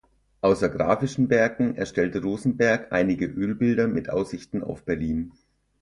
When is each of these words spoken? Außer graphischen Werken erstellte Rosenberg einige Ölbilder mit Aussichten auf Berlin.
Außer 0.41 0.69
graphischen 0.69 1.29
Werken 1.29 1.75
erstellte 1.75 2.23
Rosenberg 2.23 2.91
einige 2.91 3.27
Ölbilder 3.27 3.87
mit 3.87 4.09
Aussichten 4.09 4.63
auf 4.63 4.81
Berlin. 4.83 5.33